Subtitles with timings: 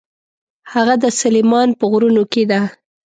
[0.73, 2.61] هغه د سلیمان په غرونو کې ده.